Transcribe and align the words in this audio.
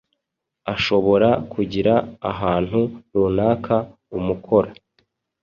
ashobora 0.73 1.29
kugira 1.53 1.93
ahantu 2.31 2.79
runaka 3.13 3.75
umukora 4.17 4.71